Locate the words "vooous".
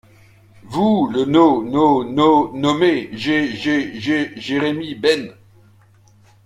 0.63-1.09